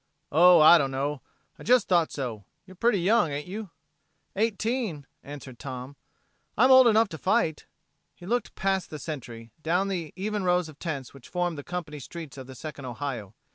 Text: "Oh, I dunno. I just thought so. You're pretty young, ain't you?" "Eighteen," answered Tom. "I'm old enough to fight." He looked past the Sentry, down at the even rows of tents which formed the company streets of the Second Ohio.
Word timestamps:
"Oh, 0.31 0.59
I 0.61 0.79
dunno. 0.79 1.21
I 1.59 1.63
just 1.63 1.87
thought 1.87 2.11
so. 2.11 2.43
You're 2.65 2.73
pretty 2.75 3.01
young, 3.01 3.31
ain't 3.31 3.45
you?" 3.45 3.69
"Eighteen," 4.35 5.05
answered 5.23 5.59
Tom. 5.59 5.95
"I'm 6.57 6.71
old 6.71 6.87
enough 6.87 7.07
to 7.09 7.19
fight." 7.19 7.67
He 8.15 8.25
looked 8.25 8.55
past 8.55 8.89
the 8.89 8.97
Sentry, 8.97 9.51
down 9.61 9.89
at 9.89 9.91
the 9.91 10.13
even 10.15 10.43
rows 10.43 10.67
of 10.69 10.79
tents 10.79 11.13
which 11.13 11.29
formed 11.29 11.55
the 11.55 11.63
company 11.63 11.99
streets 11.99 12.35
of 12.39 12.47
the 12.47 12.55
Second 12.55 12.85
Ohio. 12.85 13.35